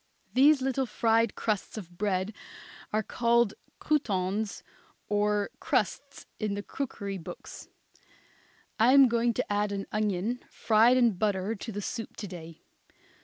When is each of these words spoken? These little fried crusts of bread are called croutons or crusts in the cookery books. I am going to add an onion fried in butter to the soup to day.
These 0.33 0.63
little 0.63 0.87
fried 0.87 1.35
crusts 1.35 1.77
of 1.77 1.95
bread 1.99 2.33
are 2.91 3.03
called 3.03 3.53
croutons 3.77 4.63
or 5.07 5.51
crusts 5.59 6.25
in 6.39 6.55
the 6.55 6.63
cookery 6.63 7.19
books. 7.19 7.67
I 8.79 8.93
am 8.93 9.07
going 9.07 9.31
to 9.35 9.53
add 9.53 9.71
an 9.71 9.85
onion 9.91 10.43
fried 10.49 10.97
in 10.97 11.17
butter 11.19 11.53
to 11.53 11.71
the 11.71 11.83
soup 11.83 12.17
to 12.17 12.27
day. 12.27 12.63